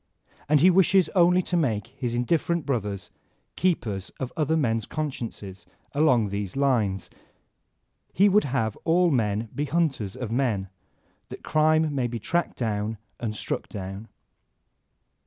[0.49, 3.11] And he wishes only to make his indifferent brothers
[3.55, 7.11] keepers of other men's consciences along these lines.
[8.11, 10.69] He would have all men be hunters of men,
[11.29, 14.07] that crime may be tracked down and struck down.